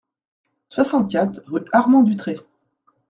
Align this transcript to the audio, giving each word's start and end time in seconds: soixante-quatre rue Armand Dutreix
soixante-quatre 0.69 1.43
rue 1.45 1.63
Armand 1.73 2.01
Dutreix 2.01 2.39